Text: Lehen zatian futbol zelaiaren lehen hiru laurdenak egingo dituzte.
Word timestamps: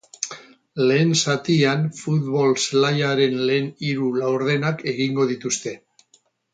Lehen 0.91 1.11
zatian 1.19 1.83
futbol 1.99 2.55
zelaiaren 2.63 3.39
lehen 3.53 3.71
hiru 3.91 4.13
laurdenak 4.19 4.87
egingo 4.97 5.33
dituzte. 5.37 5.81